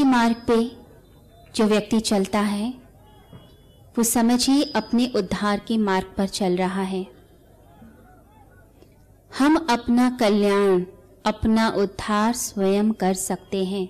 के 0.00 0.04
मार्ग 0.04 0.36
पे 0.46 0.56
जो 1.54 1.64
व्यक्ति 1.64 2.00
चलता 2.00 2.40
है, 2.40 2.74
वो 3.98 4.02
समझिए 4.02 4.62
अपने 4.62 5.12
उद्धार 5.16 5.58
के 5.58 5.76
मार्ग 5.78 6.14
पर 6.18 6.26
चल 6.26 6.56
रहा 6.56 6.82
है। 6.82 7.06
हम 9.38 9.66
अपना 9.70 10.10
कल्याण, 10.20 10.84
अपना 11.24 11.68
उद्धार 11.68 12.32
स्वयं 12.32 12.92
कर 12.92 13.14
सकते 13.14 13.64
हैं। 13.64 13.88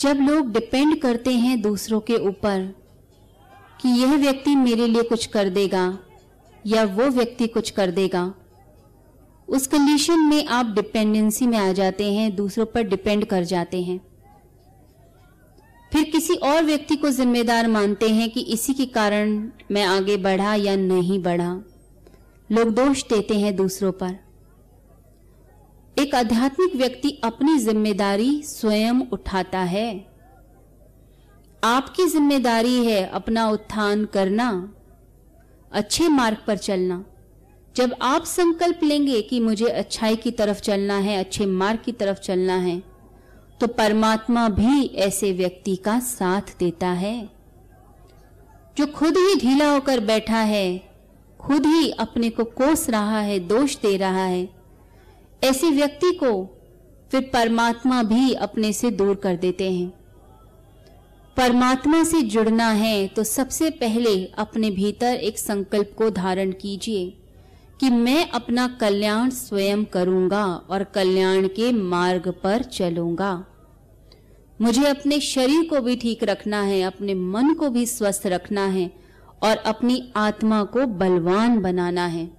जब 0.00 0.16
लोग 0.16 0.52
डिपेंड 0.52 1.00
करते 1.02 1.34
हैं 1.34 1.60
दूसरों 1.62 2.00
के 2.00 2.16
ऊपर 2.16 2.74
कि 3.82 3.88
यह 3.88 4.16
व्यक्ति 4.16 4.54
मेरे 4.54 4.86
लिए 4.86 5.02
कुछ 5.02 5.26
कर 5.26 5.48
देगा 5.48 5.98
या 6.66 6.84
वो 6.84 7.04
व्यक्ति 7.04 7.46
कुछ 7.46 7.70
कर 7.70 7.90
देगा, 7.90 8.34
उस 9.48 9.66
कंडीशन 9.66 10.18
में 10.18 10.46
आप 10.46 10.66
डिपेंडेंसी 10.66 11.46
में 11.46 11.58
आ 11.58 11.72
जाते 11.72 12.12
हैं, 12.12 12.36
दूसरों 12.36 12.66
पर 12.66 12.82
डिपेंड 12.82 13.24
कर 13.24 13.44
जाते 13.44 13.82
हैं। 13.82 14.15
किसी 16.26 16.38
और 16.42 16.62
व्यक्ति 16.64 16.94
को 16.96 17.10
जिम्मेदार 17.10 17.66
मानते 17.68 18.08
हैं 18.08 18.28
कि 18.30 18.40
इसी 18.52 18.72
के 18.74 18.84
कारण 18.86 19.28
मैं 19.70 19.82
आगे 19.84 20.16
बढ़ा 20.16 20.54
या 20.54 20.74
नहीं 20.76 21.22
बढ़ा। 21.22 21.50
लोग 22.50 22.72
दोष 22.74 23.02
देते 23.04 23.34
हैं 23.34 23.54
दूसरों 23.56 23.92
पर। 23.92 24.16
एक 25.96 26.14
आध्यात्मिक 26.14 26.74
व्यक्ति 26.76 27.10
अपनी 27.24 27.58
ज़िम्मेदारी 27.58 28.42
स्वयं 28.42 29.02
उठाता 29.12 29.58
है। 29.58 29.88
आपकी 31.62 32.06
ज़िम्मेदारी 32.06 32.84
है 32.86 33.04
अपना 33.10 33.48
उत्थान 33.50 34.04
करना, 34.04 34.50
अच्छे 35.72 36.08
मार्ग 36.08 36.38
पर 36.46 36.56
चलना। 36.58 37.04
जब 37.76 37.94
आप 38.02 38.24
संकल्प 38.24 38.80
लेंगे 38.82 39.22
कि 39.22 39.40
मुझे 39.40 39.68
अच्छाई 39.68 40.16
की 40.16 40.30
तरफ़ 40.32 40.60
चलना 40.60 40.98
है, 40.98 41.18
अच्छे 41.18 41.46
मार्ग 41.46 41.80
की 41.84 41.92
तरफ़ 41.92 42.18
चलना 42.18 42.56
है 42.58 42.95
तो 43.60 43.66
परमात्मा 43.66 44.48
भी 44.48 44.86
ऐसे 44.96 45.32
व्यक्ति 45.32 45.76
का 45.76 45.98
साथ 45.98 46.58
देता 46.58 46.88
है। 46.88 47.28
जो 48.76 48.86
खुद 48.86 49.16
ही 49.16 49.34
ढीला 49.34 49.70
होकर 49.72 50.00
बैठा 50.00 50.38
है, 50.38 50.78
खुद 51.40 51.66
ही 51.66 51.90
अपने 51.90 52.30
को 52.30 52.44
कोस 52.44 52.88
रहा 52.90 53.20
है, 53.20 53.38
दोष 53.38 53.76
दे 53.76 53.96
रहा 53.96 54.24
है, 54.24 54.48
ऐसे 55.42 55.70
व्यक्ति 55.70 56.12
को 56.14 56.32
फिर 57.10 57.30
परमात्मा 57.32 58.02
भी 58.02 58.32
अपने 58.32 58.72
से 58.72 58.90
दूर 58.90 59.14
कर 59.14 59.36
देते 59.36 59.70
हैं। 59.72 59.88
परमात्मा 61.36 62.02
से 62.04 62.22
जुड़ना 62.22 62.68
है 62.70 63.06
तो 63.08 63.24
सबसे 63.24 63.70
पहले 63.70 64.24
अपने 64.38 64.70
भीतर 64.70 65.14
एक 65.14 65.38
संकल्प 65.38 65.94
को 65.98 66.10
धारण 66.10 66.52
कीजिए। 66.52 67.25
कि 67.80 67.90
मैं 67.90 68.28
अपना 68.30 68.66
कल्याण 68.80 69.30
स्वयं 69.30 69.84
करूँगा 69.84 70.44
और 70.70 70.84
कल्याण 70.84 71.46
के 71.48 71.72
मार्ग 71.72 72.28
पर 72.44 72.62
चलूँगा। 72.62 73.32
मुझे 74.60 74.86
अपने 74.86 75.20
शरीर 75.20 75.68
को 75.68 75.80
भी 75.80 75.96
ठीक 75.96 76.24
रखना 76.24 76.60
है, 76.62 76.80
अपने 76.82 77.14
मन 77.14 77.52
को 77.54 77.68
भी 77.70 77.84
स्वस्थ 77.86 78.26
रखना 78.26 78.64
है 78.66 78.90
और 79.42 79.56
अपनी 79.56 80.12
आत्मा 80.16 80.62
को 80.64 80.86
बलवान 80.94 81.60
बनाना 81.60 82.06
है। 82.06 82.30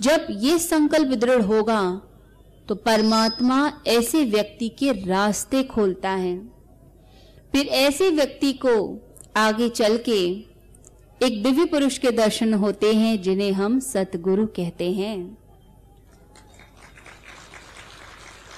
जब 0.00 0.26
ये 0.30 0.58
संकल्प 0.58 1.18
दृढ़ 1.18 1.42
होगा 1.42 1.80
तो 2.68 2.74
परमात्मा 2.76 3.56
ऐसे 3.88 4.24
व्यक्ति 4.24 4.68
के 4.68 4.92
रास्ते 5.06 5.62
खोलता 5.64 6.10
है। 6.10 6.36
फिर 7.52 7.66
ऐसे 7.66 8.10
व्यक्ति 8.10 8.52
को 8.64 8.74
आगे 9.36 9.68
चल 9.68 9.96
के 9.98 10.20
एक 11.20 11.42
दिव्य 11.42 11.64
पुरुष 11.64 11.96
के 11.98 12.10
दर्शन 12.10 12.54
होते 12.54 12.92
हैं, 12.94 13.20
जिन्हें 13.22 13.52
हम 13.52 13.78
सतगुरु 13.80 14.46
कहते 14.46 14.90
हैं। 14.92 15.38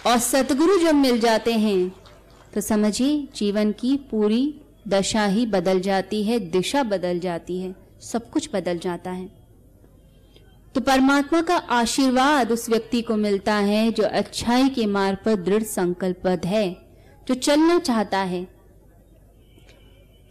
और 0.07 0.19
सतगुरु 0.19 0.79
जब 0.79 0.95
मिल 0.95 1.19
जाते 1.21 1.53
हैं 1.53 1.93
तो 2.55 2.61
समझिए, 2.61 3.29
जीवन 3.37 3.73
की 3.73 3.97
पूरी 4.11 4.61
दशा 4.89 5.25
ही 5.27 5.47
बदल 5.47 5.81
जाती 5.81 6.23
है, 6.25 6.39
दिशा 6.41 6.83
बदल 6.83 7.19
जाती 7.19 7.61
है, 7.61 7.75
सब 8.03 8.31
कुछ 8.31 8.49
बदल 8.55 8.79
जाता 8.79 9.11
है। 9.11 9.27
तो 10.75 10.81
परमात्मा 10.81 11.41
का 11.43 11.57
आशीर्वाद 11.57 12.53
उस 12.53 12.69
व्यक्ति 12.69 13.01
को 13.03 13.17
मिलता 13.17 13.55
है, 13.55 13.91
जो 13.93 14.03
अच्छाई 14.03 14.69
के 14.69 14.87
मार्ग 14.87 15.19
पर 15.25 15.35
दृढ़ 15.37 15.63
संकल्पबद्ध 15.63 16.47
है, 16.47 16.71
जो 17.29 17.35
चलना 17.35 17.79
चाहता 17.79 18.19
है। 18.19 18.45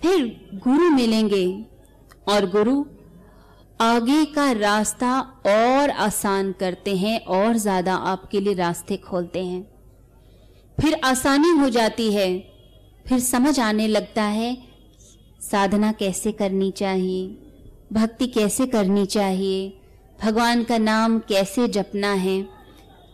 फिर 0.02 0.50
गुरु 0.54 0.90
मिलेंगे 0.90 1.46
और 2.28 2.50
गुरु, 2.50 2.84
आगे 3.82 4.24
का 4.26 4.52
रास्ता 4.52 5.20
और 5.48 5.90
आसान 5.90 6.52
करते 6.52 6.96
हैं 6.96 7.20
और 7.26 7.58
ज़्यादा 7.58 7.96
आपके 7.96 8.40
लिए 8.40 8.54
रास्ते 8.54 8.98
खोलते 8.98 9.46
हैं। 9.46 9.62
फिर 10.78 11.00
आसानी 11.04 11.50
हो 11.50 11.70
जाती 11.70 12.12
है, 12.14 12.40
फिर 13.06 13.20
समझ 13.20 13.60
आने 13.60 13.88
लगता 13.88 14.24
है, 14.24 14.58
साधना 15.42 15.92
कैसे 15.92 16.32
करनी 16.32 16.72
चाहिए, 16.72 17.28
भक्ति 17.94 18.28
कैसे 18.28 18.68
करनी 18.68 19.06
चाहिए, 19.06 19.78
भगवान 20.24 20.64
का 20.64 20.78
नाम 20.78 21.20
कैसे 21.20 21.68
जपना 21.68 22.12
है, 22.14 22.42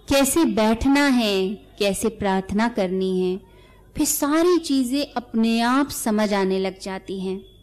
कैसे 0.09 0.45
बैठना 0.45 1.05
है, 1.05 1.47
कैसे 1.79 2.09
प्रार्थना 2.09 2.67
करनी 2.67 3.19
है, 3.19 3.37
फिर 3.97 4.05
सारी 4.05 4.57
चीज़ें 4.57 5.13
अपने 5.13 5.59
आप 5.61 5.89
समझ 5.89 6.33
आने 6.33 6.59
लग 6.59 6.79
जाती 6.79 7.19
हैं। 7.19 7.56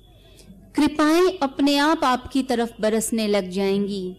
कृपाएँ 0.74 1.38
अपने 1.42 1.76
आप 1.78 2.04
आपकी 2.04 2.42
तरफ़ 2.42 2.70
बरसने 2.80 3.26
लग 3.26 3.50
जाएँगी। 3.50 4.16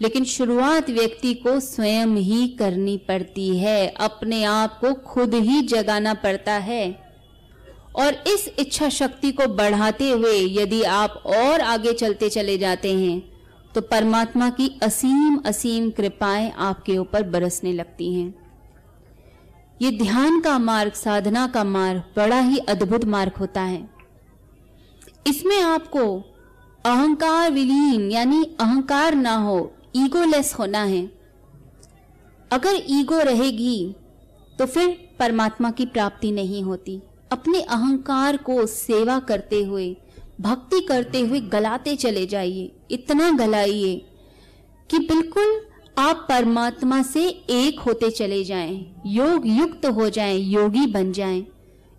लेकिन 0.00 0.24
शुरुआत 0.24 0.90
व्यक्ति 0.90 1.34
को 1.34 1.60
स्वयं 1.60 2.06
ही 2.06 2.48
करनी 2.48 2.96
पड़ती 2.96 3.58
है, 3.58 3.86
अपने 3.88 4.44
आप 4.44 4.78
को 4.80 4.92
खुद 4.94 5.34
ही 5.34 5.60
जगाना 5.62 6.14
पड़ता 6.14 6.52
है। 6.52 7.10
और 7.96 8.14
इस 8.26 8.48
इच्छा 8.58 8.88
शक्ति 8.88 9.32
को 9.32 9.46
बढ़ाते 9.46 10.10
हुए 10.10 10.38
यदि 10.62 10.82
आप 10.82 11.22
और 11.26 11.60
आगे 11.60 11.92
चलते 11.92 12.28
चले 12.28 12.58
जाते 12.58 12.94
हैं 12.94 13.22
तो 13.74 13.80
परमात्मा 13.80 14.50
की 14.50 14.78
असीम 14.82 15.36
असीम 15.46 15.90
कृपाएँ 15.90 16.50
आपके 16.58 16.98
ऊपर 16.98 17.22
बरसने 17.22 17.72
लगती 17.72 18.14
हैं। 18.14 18.34
ये 19.82 19.90
ध्यान 19.90 20.40
का 20.40 20.58
मार्ग, 20.58 20.92
साधना 20.92 21.46
का 21.46 21.64
मार्ग 21.64 22.02
बड़ा 22.16 22.40
ही 22.40 22.58
अद्भुत 22.58 23.04
मार्ग 23.04 23.32
होता 23.32 23.60
है। 23.60 23.89
इसमें 25.26 25.60
आपको 25.62 26.04
अहंकार 26.84 27.50
विलीन 27.52 28.10
यानी 28.10 28.42
अहंकार 28.60 29.14
ना 29.14 29.34
हो 29.36 29.58
ईगोलेस 29.96 30.54
होना 30.58 30.82
है। 30.84 31.04
अगर 32.50 32.82
ईगो 32.90 33.18
रहेगी 33.22 33.94
तो 34.58 34.66
फिर 34.66 34.88
परमात्मा 35.18 35.70
की 35.70 35.86
प्राप्ति 35.86 36.30
नहीं 36.32 36.62
होती। 36.62 37.00
अपने 37.32 37.60
अहंकार 37.62 38.36
को 38.38 38.64
सेवा 38.66 39.18
करते 39.20 39.62
हुए 39.64 39.94
भक्ति 40.40 40.80
करते 40.80 41.20
हुए 41.20 41.40
गलाते 41.48 41.94
चले 41.96 42.26
जाइए। 42.26 42.70
इतना 42.90 43.30
गलाइए 43.36 43.96
कि 44.90 44.98
बिल्कुल 45.00 45.60
आप 45.98 46.26
परमात्मा 46.28 47.02
से 47.02 47.26
एक 47.50 47.80
होते 47.80 48.10
चले 48.10 48.42
जाएँ, 48.44 49.02
योग 49.06 49.46
युक्त 49.48 49.86
हो 49.86 50.08
जाएँ, 50.10 50.38
योगी 50.38 50.86
बन 50.86 51.12
जाएँ। 51.12 51.46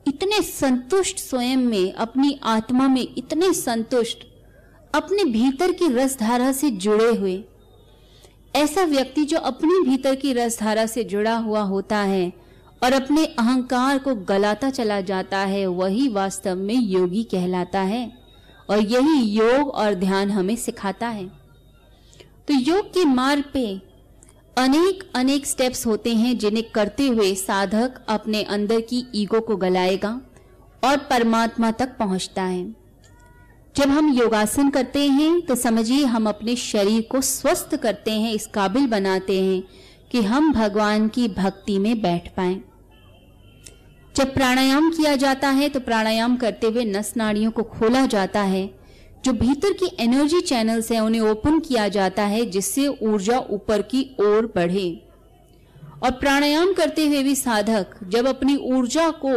इतने 0.07 0.41
संतुष्ट 0.41 1.17
स्वयं 1.17 1.57
में, 1.57 1.93
अपनी 1.93 2.39
आत्मा 2.43 2.87
में 2.87 3.07
इतने 3.17 3.53
संतुष्ट, 3.53 4.17
अपने 4.93 5.23
भीतर 5.23 5.71
की 5.71 5.87
रसधारा 5.87 6.51
से 6.51 6.69
जुड़े 6.69 7.15
हुए। 7.15 7.43
ऐसा 8.55 8.83
व्यक्ति 8.83 9.23
जो 9.23 9.37
अपने 9.37 9.79
भीतर 9.81 10.15
की 10.15 10.33
रसधारा 10.33 10.85
से 10.85 11.03
जुड़ा 11.03 11.35
हुआ 11.37 11.61
होता 11.61 11.97
है 11.97 12.31
और 12.83 12.93
अपने 12.93 13.25
अहंकार 13.25 13.97
को 13.97 14.15
गलाता 14.15 14.69
चला 14.69 15.01
जाता 15.01 15.37
है, 15.37 15.65
वही 15.67 16.07
वास्तव 16.07 16.55
में 16.55 16.75
योगी 16.75 17.23
कहलाता 17.23 17.81
है 17.81 18.11
और 18.69 18.79
यही 18.79 19.21
योग 19.21 19.69
और 19.69 19.93
ध्यान 19.93 20.31
हमें 20.31 20.55
सिखाता 20.55 21.07
है। 21.07 21.25
तो 22.47 22.53
योग 22.53 22.87
के 22.87 23.05
मार्ग 23.05 23.43
पे 23.53 23.90
अनेक 24.57 25.03
अनेक 25.15 25.45
स्टेप्स 25.45 25.85
होते 25.85 26.13
हैं 26.15 26.37
जिन्हें 26.37 26.69
करते 26.71 27.07
हुए 27.07 27.33
साधक 27.35 27.93
अपने 28.09 28.41
अंदर 28.43 28.81
की 28.81 29.03
ईगो 29.15 29.39
को 29.41 29.55
गलाएगा 29.57 30.09
और 30.83 30.97
परमात्मा 31.09 31.71
तक 31.71 31.95
पहुँचता 31.97 32.43
है। 32.43 32.63
जब 33.75 33.89
हम 33.89 34.11
योगासन 34.13 34.69
करते 34.69 35.05
हैं 35.07 35.41
तो 35.41 35.55
समझिए 35.55 36.05
हम 36.05 36.27
अपने 36.29 36.55
शरीर 36.55 37.01
को 37.11 37.21
स्वस्थ 37.21 37.75
करते 37.75 38.11
हैं, 38.11 38.33
इस 38.33 38.47
काबिल 38.47 38.87
बनाते 38.87 39.41
हैं 39.41 39.63
कि 40.11 40.21
हम 40.21 40.51
भगवान 40.53 41.07
की 41.07 41.27
भक्ति 41.27 41.77
में 41.79 42.01
बैठ 42.01 42.27
पाए। 42.27 42.59
जब 44.15 44.33
प्राणायाम 44.33 44.89
किया 44.91 45.15
जाता 45.15 45.49
है 45.49 45.69
तो 45.69 45.79
प्राणायाम 45.79 46.35
करते 46.35 46.67
हुए 46.67 46.85
नस 46.85 47.13
नाड़ियों 47.17 47.51
को 47.51 47.63
खोला 47.63 48.05
जाता 48.05 48.41
है 48.41 48.69
जो 49.23 49.33
भीतर 49.33 49.73
की 49.73 49.89
एनर्जी 49.99 50.39
चैनल्स 50.41 50.91
है, 50.91 50.99
उन्हें 50.99 51.21
ओपन 51.21 51.59
किया 51.59 51.87
जाता 51.87 52.23
है, 52.23 52.45
जिससे 52.45 52.87
ऊर्जा 52.87 53.39
ऊपर 53.51 53.81
की 53.81 54.03
ओर 54.19 54.51
बढ़े। 54.55 54.89
और 56.03 56.11
प्राणायाम 56.11 56.73
करते 56.73 57.05
हुए 57.07 57.21
भी 57.23 57.35
साधक, 57.35 57.95
जब 58.03 58.27
अपनी 58.27 58.55
ऊर्जा 58.67 59.09
को 59.25 59.33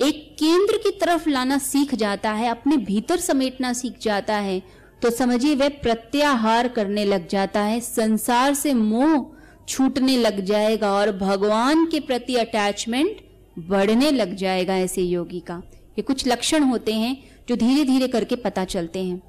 एक 0.00 0.24
केंद्र 0.38 0.76
की 0.76 0.90
तरफ़ 1.00 1.28
लाना 1.28 1.58
सीख 1.58 1.94
जाता 1.94 2.30
है, 2.32 2.48
अपने 2.48 2.76
भीतर 2.76 3.20
समेटना 3.20 3.72
सीख 3.72 3.98
जाता 4.02 4.36
है 4.36 4.62
तो 5.02 5.10
समझिए 5.10 5.54
वह 5.54 5.68
प्रत्याहार 5.82 6.68
करने 6.68 7.04
लग 7.04 7.28
जाता 7.28 7.60
है, 7.60 7.80
संसार 7.80 8.54
से 8.54 8.72
मोह 8.74 9.26
छूटने 9.68 10.16
लग 10.16 10.40
जाएगा 10.40 10.92
और 10.92 11.10
भगवान 11.12 11.84
के 11.86 12.00
प्रति 12.00 12.36
अटैचमेंट 12.36 13.20
बढ़ने 13.58 14.10
लग 14.10 14.34
जाएगा 14.36 14.76
ऐसे 14.76 15.02
योगी 15.02 15.40
का। 15.40 15.62
ये 15.98 16.02
कुछ 16.02 16.26
लक्षण 16.26 16.62
होते 16.62 16.92
हैं 16.92 17.16
जो 17.48 17.56
धीरे 17.56 17.84
धीरे 17.84 18.08
करके 18.08 18.36
पता 18.36 18.64
चलते 18.64 19.02
हैं। 19.04 19.22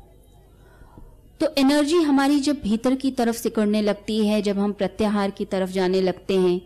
तो 1.39 1.47
एनर्जी 1.57 1.97
हमारी 1.97 2.39
जब 2.39 2.61
भीतर 2.61 2.95
की 2.95 3.11
तरफ़ 3.11 3.35
सिकुड़ने 3.35 3.81
लगती 3.81 4.25
है, 4.27 4.41
जब 4.41 4.59
हम 4.59 4.71
प्रत्याहार 4.71 5.31
की 5.31 5.45
तरफ़ 5.45 5.69
जाने 5.69 6.01
लगते 6.01 6.37
हैं 6.37 6.59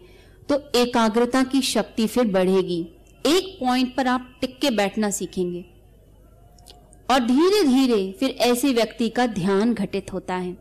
तो 0.50 0.62
एकाग्रता 0.76 1.44
की 1.44 1.62
शक्ति 1.62 2.08
फिर 2.08 2.28
बढ़ेगी। 2.28 2.80
एक 3.26 3.58
पॉइंट 3.60 3.96
पर 3.96 4.08
आप 4.08 4.32
टिक 4.42 4.60
के 4.60 4.70
बैठना 4.72 5.10
सीखेंगे। 5.10 5.66
और 7.10 7.20
धीरे 7.20 7.64
धीरे 7.64 8.12
फिर 8.20 8.30
ऐसे 8.42 8.74
व्यक्ति 8.74 9.10
का 9.10 9.26
ध्यान 9.28 9.74
घटित 9.74 10.14
होता 10.14 10.36
है। 10.36 10.58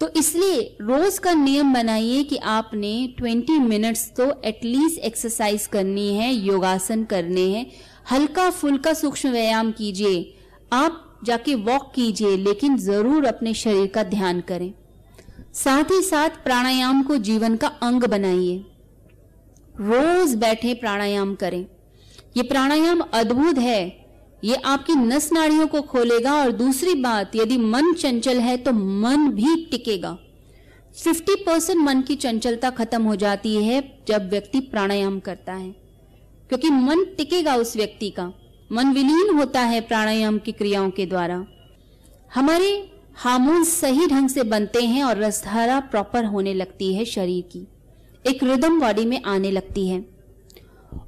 तो 0.00 0.08
इसलिए 0.08 0.60
रोज 0.80 1.18
का 1.18 1.32
नियम 1.34 1.72
बनाइए 1.74 2.22
कि 2.24 2.36
आपने 2.36 2.90
20 3.20 3.58
मिनट्स 3.60 4.10
तो 4.16 4.30
एटलीस्ट 4.44 4.98
एक्सरसाइज 4.98 5.66
करनी 5.66 6.14
है, 6.14 6.32
योगासन 6.32 7.04
करने 7.04 7.48
हैं 7.48 7.66
हल्का 8.10 8.48
फुल्का 8.50 8.92
सूक्ष्म 8.94 9.30
व्यायाम 9.30 9.70
कीजिए। 9.72 10.34
आप 10.72 11.04
जाके 11.24 11.54
वॉक 11.54 11.90
कीजिए, 11.94 12.36
लेकिन 12.36 12.76
ज़रूर 12.78 13.24
अपने 13.24 13.54
शरीर 13.54 13.86
का 13.86 14.02
ध्यान 14.02 14.40
करें। 14.40 14.72
साथ 15.54 15.90
ही 15.90 16.00
साथ 16.02 16.42
प्राणायाम 16.44 17.02
को 17.02 17.16
जीवन 17.18 17.56
का 17.56 17.68
अंग 17.82 18.04
बनाइए। 18.04 18.56
रोज 19.80 20.34
बैठे 20.34 20.74
प्राणायाम 20.74 21.34
करें। 21.34 21.64
ये 22.36 22.42
प्राणायाम 22.42 23.00
अद्भुत 23.00 23.58
है। 23.58 23.82
ये 24.44 24.54
आपकी 24.54 24.94
नस 24.94 25.32
नाड़ियों 25.32 25.66
को 25.66 25.80
खोलेगा 25.82 26.34
और 26.34 26.52
दूसरी 26.52 26.94
बात, 26.94 27.36
यदि 27.36 27.58
मन 27.58 27.92
चंचल 27.94 28.40
है 28.40 28.56
तो 28.56 28.72
मन 28.72 29.28
भी 29.30 29.54
टिकेगा। 29.70 30.16
50 30.96 31.34
परसेंट 31.36 31.80
मन 31.80 32.00
की 32.02 32.14
चंचलता 32.16 32.70
खत्म 32.70 33.02
हो 33.02 33.16
जाती 33.16 33.54
है 33.56 33.82
जब 34.08 34.28
व्यक्ति 34.30 34.60
प्राणायाम 34.60 35.18
करता 35.20 35.52
है। 35.52 35.87
क्योंकि 36.48 36.70
मन 36.70 37.04
टिकेगा 37.16 37.54
उस 37.54 37.76
व्यक्ति 37.76 38.10
का। 38.10 38.32
मन 38.72 38.92
विलीन 38.92 39.34
होता 39.38 39.60
है 39.60 39.80
प्राणायाम 39.80 40.38
की 40.38 40.52
क्रियाओं 40.52 40.90
के 40.90 41.06
द्वारा। 41.06 41.46
हमारे 42.34 42.90
हार्मोन 43.16 43.64
सही 43.64 44.06
ढंग 44.06 44.28
से 44.28 44.42
बनते 44.42 44.82
हैं 44.82 45.02
और 45.04 45.18
रसधारा 45.18 45.80
प्रॉपर 45.80 46.24
होने 46.24 46.54
लगती 46.54 46.94
है 46.94 47.04
शरीर 47.04 47.42
की। 47.52 47.66
एक 48.24 48.42
रिदम 48.42 48.80
बॉडी 48.80 49.04
में 49.04 49.22
आने 49.22 49.50
लगती 49.50 49.88
है। 49.88 50.00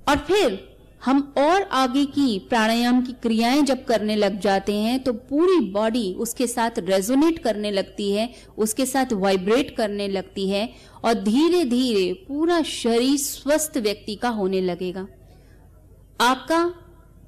और 0.09 0.17
फिर 0.19 0.59
हम 1.05 1.21
और 1.39 1.63
आगे 1.63 2.05
की 2.05 2.39
प्राणायाम 2.39 3.01
की 3.03 3.13
क्रियाएँ 3.13 3.63
जब 3.63 3.85
करने 3.85 4.17
लग 4.17 4.41
जाते 4.41 4.75
हैं 4.75 5.03
तो 5.03 5.13
पूरी 5.13 5.59
बॉडी 5.71 6.13
उसके 6.15 6.47
साथ 6.47 6.79
रेजोनेट 6.79 7.39
करने 7.39 7.71
लगती 7.71 8.11
है, 8.13 8.29
उसके 8.59 8.87
साथ 8.87 9.13
वाइब्रेट 9.13 9.75
करने 9.77 10.09
लगती 10.09 10.49
है 10.49 10.69
और 11.05 11.15
धीरे 11.15 11.65
धीरे 11.65 12.13
पूरा 12.29 12.63
शरीर 12.63 13.17
स्वस्थ 13.19 13.79
व्यक्ति 13.79 14.15
का 14.15 14.29
होने 14.29 14.61
लगेगा। 14.61 15.07
आपका 16.21 16.75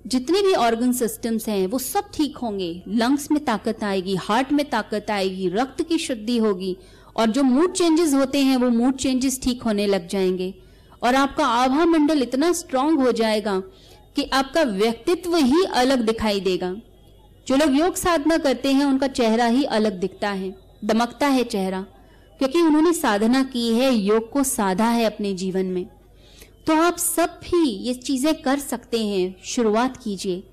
जितने 0.07 0.43
भी 0.43 0.53
ऑर्गन 0.53 0.93
सिस्टम्स 0.93 1.49
हैं, 1.49 1.67
वो 1.67 1.79
सब 1.79 2.05
ठीक 2.15 2.37
होंगे। 2.37 2.83
लंग्स 2.89 3.31
में 3.31 3.45
ताकत 3.45 3.85
आएगी 3.85 4.15
हार्ट 4.15 4.53
में 4.53 4.71
ताकत 4.71 5.07
आएगी, 5.11 5.49
रक्त 5.49 5.83
की 5.83 5.99
शुद्धि 5.99 6.39
होगी। 6.39 6.77
और 7.17 7.31
जो 7.31 7.43
मूड 7.43 7.73
चेंजेस 7.73 8.15
होते 8.15 8.39
हैं, 8.39 8.57
वो 8.57 8.71
मूड 8.71 8.97
चेंजेस 8.97 9.41
ठीक 9.43 9.63
होने 9.63 9.87
लग 9.87 10.09
जाएँगे। 10.09 10.55
और 11.03 11.15
आपका 11.15 11.47
आभा 11.47 11.85
मंडल 11.85 12.23
इतना 12.23 12.53
स्ट्रांग 12.53 13.01
हो 13.01 13.13
जाएगा 13.13 13.63
कि 14.17 14.31
आपका 14.33 14.63
व्यक्तित्व 14.63 15.37
ही 15.37 15.65
अलग 15.65 16.07
दिखाई 16.07 16.41
देगा। 16.41 16.77
जो 17.49 17.57
लोग 17.57 17.77
योग 17.77 17.97
साधना 17.97 18.39
करते 18.39 18.73
हैं, 18.73 18.85
उनका 18.85 19.07
चेहरा 19.07 19.47
ही 19.47 19.65
अलग 19.65 20.01
दिखता 20.01 20.29
है, 20.29 20.55
दमकता 20.85 21.27
है 21.27 21.45
चेहरा। 21.45 21.81
क्योंकि 22.39 22.63
उन्होंने 22.63 22.93
साधना 22.93 23.45
की 23.45 23.75
है, 23.75 23.95
योग 23.95 24.31
को 24.31 24.45
साधा 24.45 24.89
है 24.89 25.05
अपने 25.05 25.35
जीवन 25.35 25.67
में। 25.67 25.87
तो 26.67 26.75
आप 26.75 26.97
सब 26.97 27.27
भी 27.27 27.71
ये 27.71 27.95
चीज़ें 27.95 28.43
कर 28.43 28.59
सकते 28.59 29.07
हैं। 29.07 29.37
शुरुआत 29.45 29.97
कीजिए। 29.97 30.45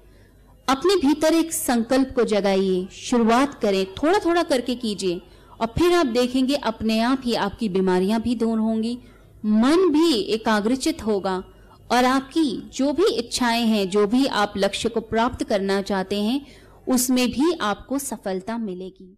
अपने 0.70 0.96
भीतर 0.96 1.34
एक 1.34 1.54
संकल्प 1.54 2.12
को 2.16 2.24
जगाइए। 2.24 2.88
शुरुआत 2.92 3.62
करें। 3.62 3.86
थोड़ा 3.94 4.20
थोड़ा 4.20 4.44
करके 4.44 4.76
कीजिए। 4.76 5.22
और 5.62 5.68
फिर 5.68 5.94
आप 5.94 6.06
देखेंगे 6.06 6.56
अपने 6.56 7.00
आप 7.00 7.22
ही 7.26 7.34
आपकी 7.34 7.70
बीमारियाँ 7.70 8.22
भी 8.22 8.36
दूर 8.36 8.60
होंगी। 8.60 8.98
मन 9.46 9.90
भी 9.90 10.14
एकाग्रचित 10.14 11.06
होगा। 11.06 11.44
और 11.92 12.06
आपकी 12.06 12.70
जो 12.74 12.94
भी 12.94 13.06
इच्छाएँ 13.06 13.66
हैं, 13.66 13.90
जो 13.90 14.08
भी 14.08 14.26
आप 14.26 14.54
लक्ष्य 14.58 14.90
को 14.90 15.00
प्राप्त 15.00 15.44
करना 15.44 15.82
चाहते 15.82 16.22
हैं, 16.22 16.46
उसमें 16.88 17.28
भी 17.32 17.54
आपको 17.62 18.00
सफलता 18.00 18.58
मिलेगी। 18.58 19.18